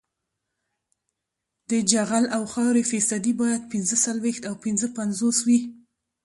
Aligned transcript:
د 1.69 1.71
جغل 1.91 2.25
او 2.35 2.43
خاورې 2.53 2.83
فیصدي 2.91 3.33
باید 3.41 3.67
پینځه 3.71 3.95
څلویښت 4.05 4.43
او 4.49 4.55
پنځه 4.63 4.87
پنځوس 4.97 5.37
وي 5.47 5.59